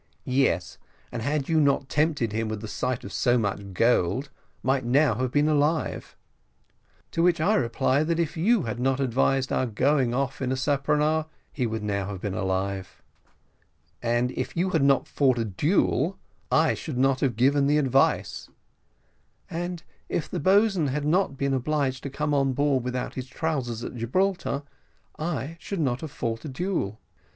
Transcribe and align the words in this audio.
"Yes, 0.25 0.79
and 1.11 1.21
had 1.21 1.47
you 1.47 1.59
not 1.61 1.87
tempted 1.87 2.31
him 2.31 2.47
with 2.47 2.61
the 2.61 2.67
sight 2.67 3.03
of 3.03 3.13
so 3.13 3.37
much 3.37 3.71
gold, 3.75 4.31
might 4.63 4.83
now 4.83 5.13
have 5.13 5.31
been 5.31 5.47
alive." 5.47 6.15
"To 7.11 7.21
which 7.21 7.39
I 7.39 7.53
reply, 7.53 8.01
that 8.03 8.19
if 8.19 8.35
you 8.35 8.63
had 8.63 8.79
not 8.79 8.99
advised 8.99 9.51
our 9.51 9.67
going 9.67 10.11
off 10.11 10.41
in 10.41 10.51
a 10.51 10.55
speronare, 10.55 11.27
he 11.53 11.67
would 11.67 11.83
now 11.83 12.07
have 12.07 12.19
been 12.19 12.33
alive." 12.33 13.03
"And 14.01 14.31
if 14.31 14.57
you 14.57 14.71
had 14.71 14.81
not 14.81 15.07
fought 15.07 15.37
a 15.37 15.45
duel, 15.45 16.17
I 16.51 16.73
should 16.73 16.97
not 16.97 17.19
have 17.19 17.35
given 17.35 17.67
the 17.67 17.77
advice." 17.77 18.49
"And 19.51 19.83
if 20.09 20.27
the 20.27 20.39
boatswain 20.39 20.87
had 20.87 21.05
not 21.05 21.37
been 21.37 21.53
obliged 21.53 22.01
to 22.01 22.09
come 22.09 22.33
on 22.33 22.53
board 22.53 22.83
without 22.83 23.13
his 23.13 23.27
trousers, 23.27 23.83
at 23.83 23.93
Gibraltar, 23.95 24.63
I 25.19 25.57
should 25.59 25.79
not 25.79 26.01
have 26.01 26.09
fought 26.09 26.43
a 26.43 26.49
duel." 26.49 26.99